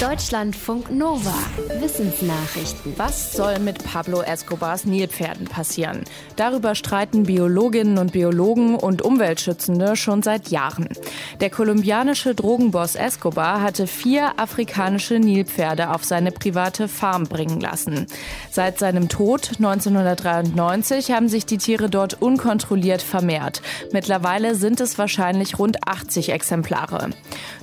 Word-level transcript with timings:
Deutschlandfunk 0.00 0.90
Nova. 0.90 1.32
Wissensnachrichten. 1.80 2.92
Was 2.98 3.32
soll 3.32 3.58
mit 3.60 3.82
Pablo 3.82 4.20
Escobars 4.20 4.84
Nilpferden 4.84 5.46
passieren? 5.46 6.04
Darüber 6.36 6.74
streiten 6.74 7.22
Biologinnen 7.22 7.96
und 7.96 8.12
Biologen 8.12 8.74
und 8.74 9.00
Umweltschützende 9.00 9.96
schon 9.96 10.22
seit 10.22 10.48
Jahren. 10.48 10.90
Der 11.40 11.48
kolumbianische 11.48 12.34
Drogenboss 12.34 12.94
Escobar 12.94 13.62
hatte 13.62 13.86
vier 13.86 14.38
afrikanische 14.38 15.18
Nilpferde 15.18 15.90
auf 15.90 16.04
seine 16.04 16.30
private 16.30 16.88
Farm 16.88 17.24
bringen 17.24 17.58
lassen. 17.58 18.06
Seit 18.50 18.78
seinem 18.78 19.08
Tod 19.08 19.52
1993 19.56 21.12
haben 21.12 21.30
sich 21.30 21.46
die 21.46 21.56
Tiere 21.56 21.88
dort 21.88 22.20
unkontrolliert 22.20 23.00
vermehrt. 23.00 23.62
Mittlerweile 23.94 24.56
sind 24.56 24.82
es 24.82 24.98
wahrscheinlich 24.98 25.58
rund 25.58 25.88
80 25.88 26.32
Exemplare. 26.32 27.08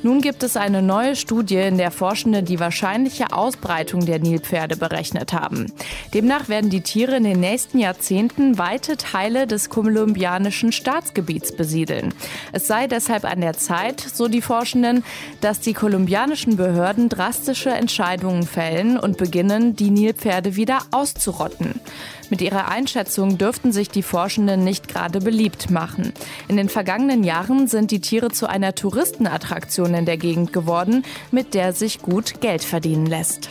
Nun 0.01 0.19
gibt 0.19 0.41
es 0.41 0.57
eine 0.57 0.81
neue 0.81 1.15
Studie, 1.15 1.57
in 1.57 1.77
der 1.77 1.91
Forschung 1.91 2.22
Forschende 2.23 2.43
die 2.43 2.61
wahrscheinliche 2.61 3.33
Ausbreitung 3.33 4.05
der 4.05 4.17
Nilpferde 4.17 4.77
berechnet 4.77 5.33
haben. 5.33 5.73
Demnach 6.13 6.47
werden 6.47 6.69
die 6.69 6.79
Tiere 6.79 7.17
in 7.17 7.25
den 7.25 7.41
nächsten 7.41 7.79
Jahrzehnten 7.79 8.57
weite 8.57 8.95
Teile 8.95 9.45
des 9.45 9.69
kolumbianischen 9.69 10.71
Staatsgebiets 10.71 11.51
besiedeln. 11.51 12.13
Es 12.53 12.65
sei 12.65 12.87
deshalb 12.87 13.25
an 13.25 13.41
der 13.41 13.55
Zeit, 13.55 13.99
so 13.99 14.29
die 14.29 14.39
Forschenden, 14.39 15.03
dass 15.41 15.59
die 15.59 15.73
kolumbianischen 15.73 16.55
Behörden 16.55 17.09
drastische 17.09 17.71
Entscheidungen 17.71 18.43
fällen 18.43 18.97
und 18.97 19.17
beginnen, 19.17 19.75
die 19.75 19.91
Nilpferde 19.91 20.55
wieder 20.55 20.79
auszurotten. 20.91 21.81
Mit 22.29 22.41
ihrer 22.41 22.67
Einschätzung 22.69 23.37
dürften 23.37 23.71
sich 23.71 23.89
die 23.89 24.01
Forschenden 24.01 24.63
nicht 24.63 24.87
gerade 24.87 25.19
beliebt 25.19 25.69
machen. 25.69 26.13
In 26.47 26.57
den 26.57 26.67
vergangenen 26.67 27.23
Jahren 27.23 27.67
sind 27.67 27.91
die 27.91 27.99
Tiere 28.01 28.31
zu 28.31 28.47
einer 28.47 28.73
Touristenattraktion 28.73 29.93
in 29.93 30.05
der 30.05 30.17
Gegend 30.17 30.51
geworden, 30.51 31.03
mit 31.29 31.53
der 31.53 31.73
sich 31.73 32.01
gut 32.01 32.12
Geld 32.41 32.63
verdienen 32.63 33.07
lässt. 33.07 33.49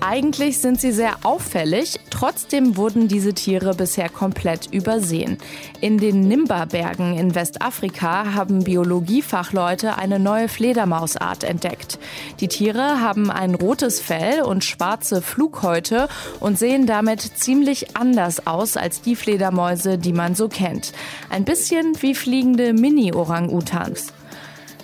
Eigentlich 0.00 0.58
sind 0.58 0.80
sie 0.80 0.92
sehr 0.92 1.16
auffällig, 1.24 1.98
trotzdem 2.08 2.76
wurden 2.76 3.08
diese 3.08 3.34
Tiere 3.34 3.74
bisher 3.74 4.08
komplett 4.08 4.72
übersehen. 4.72 5.36
In 5.80 5.98
den 5.98 6.26
Nimba-Bergen 6.26 7.18
in 7.18 7.34
Westafrika 7.34 8.32
haben 8.34 8.64
Biologiefachleute 8.64 9.98
eine 9.98 10.18
neue 10.18 10.48
Fledermausart 10.48 11.44
entdeckt. 11.44 11.98
Die 12.40 12.48
Tiere 12.48 13.00
haben 13.00 13.30
ein 13.30 13.54
rotes 13.54 14.00
Fell 14.00 14.42
und 14.42 14.64
schwarze 14.64 15.20
Flughäute 15.20 16.08
und 16.40 16.58
sehen 16.58 16.86
damit 16.86 17.20
ziemlich 17.20 17.96
anders 17.96 18.46
aus 18.46 18.78
als 18.78 19.02
die 19.02 19.16
Fledermäuse, 19.16 19.98
die 19.98 20.12
man 20.14 20.34
so 20.34 20.48
kennt. 20.48 20.92
Ein 21.28 21.44
bisschen 21.44 22.00
wie 22.00 22.14
fliegende 22.14 22.72
Mini-Orang-Utans. 22.72 24.14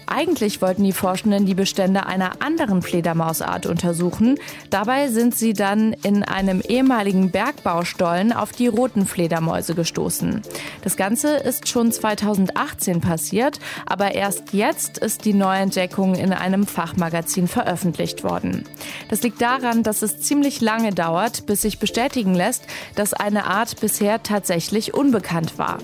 Eigentlich 0.06 0.60
wollten 0.62 0.84
die 0.84 0.92
Forschenden 0.92 1.46
die 1.46 1.54
Bestände 1.54 2.06
einer 2.06 2.42
anderen 2.42 2.82
Fledermausart 2.82 3.66
untersuchen. 3.66 4.38
Dabei 4.70 5.08
sind 5.08 5.34
sie 5.36 5.52
dann 5.52 5.92
in 6.02 6.22
einem 6.22 6.60
ehemaligen 6.60 7.30
Bergbaustollen 7.30 8.32
auf 8.32 8.52
die 8.52 8.66
roten 8.66 9.06
Fledermäuse 9.06 9.74
gestoßen. 9.74 10.42
Das 10.82 10.96
Ganze 10.96 11.36
ist 11.36 11.68
schon 11.68 11.90
2018 11.92 13.00
passiert, 13.00 13.58
aber 13.86 14.14
erst 14.14 14.52
jetzt 14.52 14.98
ist 14.98 15.24
die 15.24 15.34
Neuentdeckung 15.34 16.14
in 16.14 16.32
einem 16.32 16.66
Fachmagazin 16.66 17.48
veröffentlicht 17.48 18.24
worden. 18.24 18.64
Das 19.08 19.22
liegt 19.22 19.40
daran, 19.40 19.82
dass 19.82 20.02
es 20.02 20.20
ziemlich 20.20 20.60
lange 20.60 20.92
dauert, 20.92 21.46
bis 21.46 21.62
sich 21.62 21.78
bestätigen 21.78 22.34
lässt, 22.34 22.64
dass 22.94 23.14
eine 23.14 23.46
Art 23.46 23.80
bisher 23.80 24.22
tatsächlich 24.22 24.94
unbekannt 24.94 25.58
war. 25.58 25.78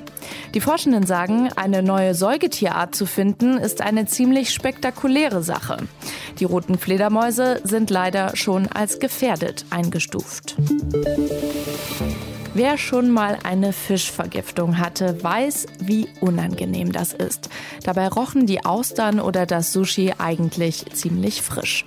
Die 0.55 0.61
Forschenden 0.61 1.07
sagen, 1.07 1.51
eine 1.57 1.83
neue 1.83 2.15
Säugetierart 2.15 2.95
zu 2.95 3.07
finden, 3.07 3.59
ist 3.59 3.81
eine 3.81 4.07
ziemlich 4.11 4.53
spektakuläre 4.53 5.43
Sache. 5.43 5.79
Die 6.39 6.45
roten 6.45 6.79
Fledermäuse 6.79 7.61
sind 7.65 7.91
leider 7.91 8.37
schon 8.37 8.67
als 8.69 8.99
gefährdet 8.99 9.65
eingestuft. 9.71 10.57
Wer 12.53 12.79
schon 12.79 13.11
mal 13.11 13.39
eine 13.45 13.73
Fischvergiftung 13.73 14.79
hatte, 14.79 15.23
weiß, 15.23 15.67
wie 15.79 16.09
unangenehm 16.21 16.91
das 16.91 17.13
ist. 17.13 17.49
Dabei 17.85 18.09
rochen 18.09 18.47
die 18.47 18.65
Austern 18.65 19.21
oder 19.21 19.47
das 19.47 19.73
Sushi 19.73 20.15
eigentlich 20.19 20.85
ziemlich 20.93 21.43
frisch. 21.43 21.85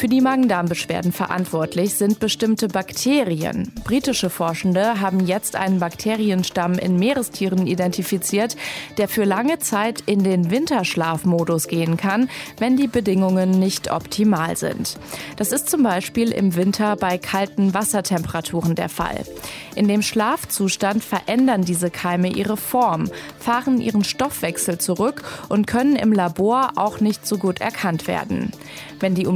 Für 0.00 0.08
die 0.08 0.22
Magen-Darm-Beschwerden 0.22 1.12
verantwortlich 1.12 1.92
sind 1.92 2.20
bestimmte 2.20 2.68
Bakterien. 2.68 3.70
Britische 3.84 4.30
Forschende 4.30 5.02
haben 5.02 5.26
jetzt 5.26 5.56
einen 5.56 5.78
Bakterienstamm 5.78 6.78
in 6.78 6.96
Meerestieren 6.96 7.66
identifiziert, 7.66 8.56
der 8.96 9.08
für 9.08 9.24
lange 9.24 9.58
Zeit 9.58 10.02
in 10.06 10.24
den 10.24 10.50
Winterschlafmodus 10.50 11.68
gehen 11.68 11.98
kann, 11.98 12.30
wenn 12.56 12.78
die 12.78 12.86
Bedingungen 12.86 13.50
nicht 13.50 13.92
optimal 13.92 14.56
sind. 14.56 14.98
Das 15.36 15.52
ist 15.52 15.68
zum 15.68 15.82
Beispiel 15.82 16.32
im 16.32 16.56
Winter 16.56 16.96
bei 16.96 17.18
kalten 17.18 17.74
Wassertemperaturen 17.74 18.76
der 18.76 18.88
Fall. 18.88 19.26
In 19.74 19.86
dem 19.86 20.00
Schlafzustand 20.00 21.04
verändern 21.04 21.66
diese 21.66 21.90
Keime 21.90 22.28
ihre 22.28 22.56
Form, 22.56 23.10
fahren 23.38 23.82
ihren 23.82 24.04
Stoffwechsel 24.04 24.78
zurück 24.78 25.24
und 25.50 25.66
können 25.66 25.94
im 25.94 26.14
Labor 26.14 26.72
auch 26.76 27.00
nicht 27.00 27.26
so 27.26 27.36
gut 27.36 27.60
erkannt 27.60 28.08
werden. 28.08 28.50
Wenn 28.98 29.14
die 29.14 29.26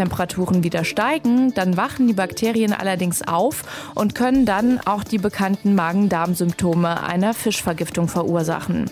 Umgebungstemperaturen 0.00 0.64
wieder 0.64 0.84
steigen, 0.84 1.52
dann 1.54 1.76
wachen 1.76 2.06
die 2.06 2.14
Bakterien 2.14 2.72
allerdings 2.72 3.22
auf 3.22 3.62
und 3.94 4.14
können 4.14 4.46
dann 4.46 4.80
auch 4.84 5.04
die 5.04 5.18
bekannten 5.18 5.74
Magen-Darm-Symptome 5.74 7.02
einer 7.02 7.34
Fischvergiftung 7.34 8.08
verursachen. 8.08 8.90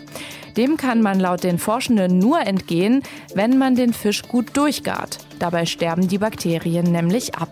Dem 0.56 0.76
kann 0.76 1.02
man 1.02 1.20
laut 1.20 1.44
den 1.44 1.58
Forschenden 1.58 2.18
nur 2.18 2.41
entgehen, 2.41 3.02
wenn 3.34 3.58
man 3.58 3.74
den 3.74 3.92
Fisch 3.92 4.22
gut 4.22 4.56
durchgart. 4.56 5.18
Dabei 5.38 5.66
sterben 5.66 6.08
die 6.08 6.18
Bakterien 6.18 6.91
nämlich 6.91 7.34
ab. 7.36 7.50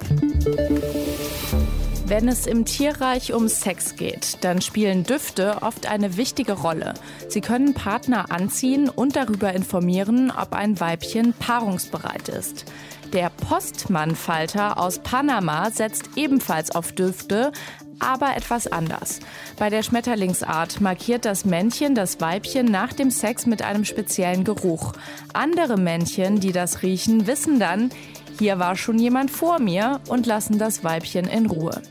Wenn 2.08 2.28
es 2.28 2.46
im 2.46 2.64
Tierreich 2.64 3.32
um 3.32 3.48
Sex 3.48 3.96
geht, 3.96 4.38
dann 4.42 4.60
spielen 4.60 5.02
Düfte 5.02 5.62
oft 5.62 5.90
eine 5.90 6.16
wichtige 6.16 6.52
Rolle. 6.52 6.94
Sie 7.28 7.40
können 7.40 7.74
Partner 7.74 8.30
anziehen 8.30 8.88
und 8.88 9.16
darüber 9.16 9.52
informieren, 9.52 10.30
ob 10.30 10.52
ein 10.52 10.78
Weibchen 10.78 11.32
paarungsbereit 11.32 12.28
ist. 12.28 12.66
Der 13.12 13.28
Postmannfalter 13.30 14.78
aus 14.78 15.00
Panama 15.00 15.68
setzt 15.72 16.10
ebenfalls 16.14 16.70
auf 16.70 16.92
Düfte, 16.92 17.50
aber 17.98 18.36
etwas 18.36 18.68
anders. 18.68 19.18
Bei 19.58 19.68
der 19.68 19.82
Schmetterlingsart 19.82 20.80
markiert 20.80 21.24
das 21.24 21.44
Männchen 21.44 21.96
das 21.96 22.20
Weibchen 22.20 22.66
nach 22.66 22.92
dem 22.92 23.10
Sex 23.10 23.46
mit 23.46 23.62
einem 23.62 23.84
speziellen 23.84 24.44
Geruch. 24.44 24.92
Andere 25.32 25.76
Männchen, 25.76 26.38
die 26.38 26.52
das 26.52 26.82
riechen, 26.82 27.26
wissen 27.26 27.58
dann, 27.58 27.90
hier 28.38 28.60
war 28.60 28.76
schon 28.76 28.98
jemand 28.98 29.30
vor 29.30 29.58
mir 29.58 30.00
und 30.08 30.26
lassen 30.26 30.58
das 30.58 30.84
Weibchen 30.84 31.26
in 31.26 31.46
Ruhe. 31.46 31.82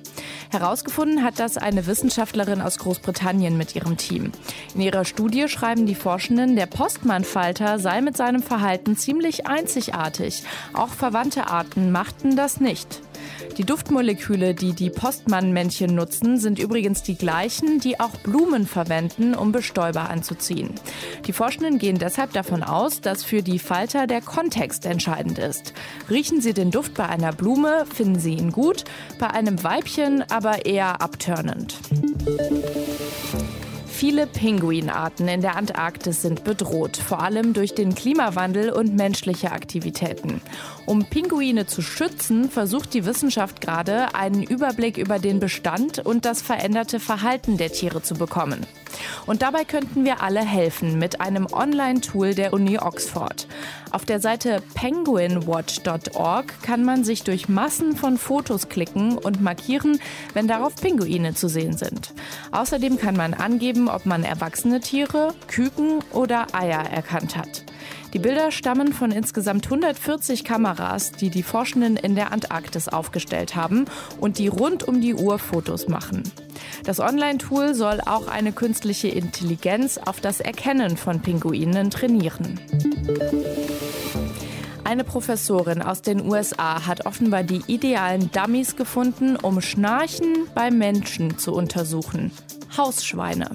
Herausgefunden 0.51 1.23
hat 1.23 1.39
das 1.39 1.57
eine 1.57 1.88
Wissenschaftlerin 1.88 2.61
aus 2.61 2.78
Großbritannien 2.78 3.57
mit 3.57 3.75
ihrem 3.75 3.97
Team. 3.97 4.31
In 4.73 4.81
ihrer 4.81 5.06
Studie 5.06 5.47
schreiben 5.47 5.85
die 5.85 5.95
Forschenden, 5.95 6.56
der 6.56 6.66
Postmannfalter 6.66 7.79
sei 7.79 8.01
mit 8.01 8.17
seinem 8.17 8.44
Verhalten 8.44 8.97
ziemlich 8.97 9.47
einzigartig. 9.47 10.44
Auch 10.73 10.89
verwandte 10.89 11.47
Arten 11.47 11.91
machten 11.91 12.35
das 12.35 12.59
nicht. 12.59 13.01
Die 13.57 13.63
Duftmoleküle, 13.63 14.53
die 14.53 14.73
die 14.73 14.89
Postmann-Männchen 14.89 15.95
nutzen, 15.95 16.37
sind 16.37 16.59
übrigens 16.59 17.03
die 17.03 17.15
gleichen, 17.15 17.79
die 17.79 17.99
auch 17.99 18.15
Blumen 18.17 18.67
verwenden, 18.67 19.33
um 19.33 19.51
Bestäuber 19.51 20.09
anzuziehen. 20.09 20.71
Die 21.25 21.33
Forschenden 21.33 21.77
gehen 21.77 21.97
deshalb 21.97 22.33
davon 22.33 22.63
aus, 22.63 23.01
dass 23.01 23.23
für 23.23 23.41
die 23.41 23.59
Falter 23.59 24.07
der 24.07 24.21
Kontext 24.21 24.85
entscheidend 24.85 25.39
ist. 25.39 25.73
Riechen 26.09 26.41
sie 26.41 26.53
den 26.53 26.71
Duft 26.71 26.93
bei 26.95 27.07
einer 27.07 27.31
Blume, 27.31 27.85
finden 27.93 28.19
sie 28.19 28.33
ihn 28.33 28.51
gut, 28.51 28.83
bei 29.19 29.29
einem 29.29 29.63
Weibchen 29.63 30.23
aber 30.29 30.65
eher 30.65 31.01
abtörnend. 31.01 31.77
Viele 34.07 34.27
Pinguinarten 34.27 35.27
in 35.27 35.41
der 35.41 35.55
Antarktis 35.55 36.21
sind 36.21 36.43
bedroht, 36.43 36.95
vor 36.95 37.23
allem 37.23 37.53
durch 37.53 37.73
den 37.73 37.95
Klimawandel 37.95 38.69
und 38.69 38.95
menschliche 38.95 39.51
Aktivitäten. 39.51 40.41
Um 40.85 41.05
Pinguine 41.05 41.66
zu 41.66 41.81
schützen, 41.81 42.52
versucht 42.52 42.93
die 42.93 43.07
Wissenschaft 43.07 43.61
gerade, 43.61 44.13
einen 44.13 44.43
Überblick 44.43 44.99
über 44.99 45.17
den 45.17 45.40
Bestand 45.40 46.05
und 46.05 46.23
das 46.25 46.43
veränderte 46.43 46.99
Verhalten 46.99 47.57
der 47.57 47.72
Tiere 47.72 48.03
zu 48.03 48.13
bekommen. 48.13 48.67
Und 49.25 49.41
dabei 49.41 49.66
könnten 49.66 50.05
wir 50.05 50.22
alle 50.22 50.41
helfen 50.41 50.99
mit 50.99 51.19
einem 51.19 51.47
Online-Tool 51.52 52.35
der 52.35 52.53
Uni 52.53 52.78
Oxford. 52.78 53.47
Auf 53.91 54.05
der 54.05 54.19
Seite 54.19 54.61
penguinwatch.org 54.73 56.61
kann 56.61 56.84
man 56.84 57.03
sich 57.03 57.23
durch 57.23 57.47
Massen 57.47 57.96
von 57.96 58.17
Fotos 58.17 58.67
klicken 58.67 59.17
und 59.17 59.41
markieren, 59.41 59.99
wenn 60.34 60.47
darauf 60.47 60.75
Pinguine 60.75 61.34
zu 61.34 61.47
sehen 61.47 61.78
sind. 61.78 62.13
Außerdem 62.52 62.97
kann 62.97 63.16
man 63.16 63.34
angeben, 63.34 63.90
ob 63.95 64.05
man 64.05 64.23
erwachsene 64.23 64.81
Tiere, 64.81 65.33
Küken 65.47 66.03
oder 66.11 66.47
Eier 66.53 66.81
erkannt 66.91 67.37
hat. 67.37 67.63
Die 68.13 68.19
Bilder 68.19 68.51
stammen 68.51 68.93
von 68.93 69.11
insgesamt 69.11 69.65
140 69.65 70.43
Kameras, 70.43 71.11
die 71.13 71.29
die 71.29 71.43
Forschenden 71.43 71.97
in 71.97 72.15
der 72.15 72.31
Antarktis 72.31 72.87
aufgestellt 72.87 73.55
haben 73.55 73.85
und 74.19 74.37
die 74.37 74.47
rund 74.47 74.87
um 74.87 75.01
die 75.01 75.15
Uhr 75.15 75.39
Fotos 75.39 75.87
machen. 75.87 76.23
Das 76.83 76.99
Online-Tool 76.99 77.73
soll 77.73 78.01
auch 78.01 78.27
eine 78.27 78.51
künstliche 78.51 79.07
Intelligenz 79.07 79.97
auf 79.97 80.19
das 80.19 80.39
Erkennen 80.39 80.97
von 80.97 81.21
Pinguinen 81.21 81.89
trainieren. 81.89 82.59
Eine 84.95 85.03
Professorin 85.03 85.81
aus 85.81 86.01
den 86.01 86.25
USA 86.25 86.87
hat 86.87 87.05
offenbar 87.05 87.43
die 87.43 87.61
idealen 87.67 88.31
Dummies 88.31 88.77
gefunden, 88.77 89.35
um 89.35 89.59
Schnarchen 89.59 90.47
bei 90.55 90.71
Menschen 90.71 91.37
zu 91.37 91.51
untersuchen. 91.51 92.31
Hausschweine. 92.77 93.49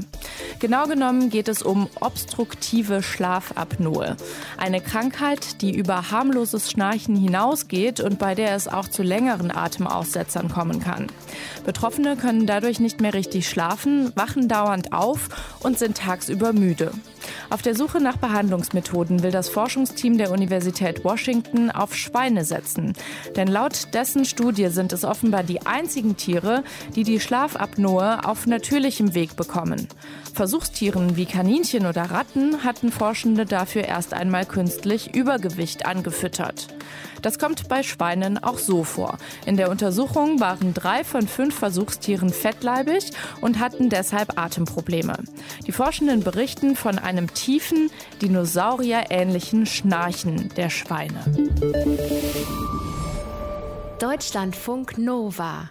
Genau 0.58 0.84
genommen 0.84 1.30
geht 1.30 1.48
es 1.48 1.62
um 1.62 1.88
obstruktive 1.98 3.02
Schlafapnoe. 3.02 4.18
Eine 4.58 4.82
Krankheit, 4.82 5.62
die 5.62 5.74
über 5.74 6.10
harmloses 6.10 6.70
Schnarchen 6.70 7.16
hinausgeht 7.16 8.00
und 8.00 8.18
bei 8.18 8.34
der 8.34 8.54
es 8.54 8.68
auch 8.68 8.88
zu 8.88 9.02
längeren 9.02 9.50
Atemaussetzern 9.50 10.50
kommen 10.50 10.78
kann. 10.80 11.06
Betroffene 11.64 12.16
können 12.16 12.46
dadurch 12.46 12.80
nicht 12.80 13.00
mehr 13.00 13.14
richtig 13.14 13.48
schlafen, 13.48 14.12
wachen 14.14 14.46
dauernd 14.46 14.92
auf 14.92 15.30
und 15.60 15.78
sind 15.78 15.96
tagsüber 15.96 16.52
müde. 16.52 16.92
Auf 17.50 17.62
der 17.62 17.74
Suche 17.74 18.00
nach 18.00 18.16
Behandlungsmethoden 18.16 19.24
will 19.24 19.32
das 19.32 19.48
Forschungsteam 19.48 20.18
der 20.18 20.30
Universität 20.30 21.04
Washington 21.04 21.72
auf 21.72 21.96
Schweine 21.96 22.44
setzen. 22.44 22.92
Denn 23.34 23.48
laut 23.48 23.92
dessen 23.92 24.24
Studie 24.24 24.68
sind 24.68 24.92
es 24.92 25.04
offenbar 25.04 25.42
die 25.42 25.66
einzigen 25.66 26.16
Tiere, 26.16 26.62
die 26.94 27.02
die 27.02 27.18
Schlafapnoe 27.18 28.24
auf 28.24 28.46
natürlichem 28.46 29.14
Weg 29.14 29.34
bekommen. 29.34 29.88
Versuchstieren 30.32 31.16
wie 31.16 31.26
Kaninchen 31.26 31.86
oder 31.86 32.12
Ratten 32.12 32.62
hatten 32.62 32.92
Forschende 32.92 33.46
dafür 33.46 33.82
erst 33.82 34.14
einmal 34.14 34.46
künstlich 34.46 35.12
Übergewicht 35.16 35.86
angefüttert. 35.86 36.68
Das 37.22 37.38
kommt 37.38 37.68
bei 37.68 37.82
Schweinen 37.82 38.42
auch 38.42 38.58
so 38.58 38.84
vor. 38.84 39.18
In 39.44 39.56
der 39.56 39.70
Untersuchung 39.70 40.40
waren 40.40 40.72
drei 40.72 41.04
von 41.04 41.26
fünf 41.28 41.54
Versuchstieren 41.54 42.30
fettleibig 42.30 43.10
und 43.40 43.58
hatten 43.58 43.90
deshalb 43.90 44.38
Atemprobleme. 44.38 45.18
Die 45.66 45.72
Forschenden 45.72 46.22
berichten 46.22 46.76
von 46.76 46.98
einem 46.98 47.32
tiefen, 47.40 47.90
dinosaurierähnlichen 48.20 49.64
Schnarchen 49.64 50.50
der 50.56 50.68
Schweine. 50.68 51.24
Deutschlandfunk 53.98 54.98
Nova 54.98 55.70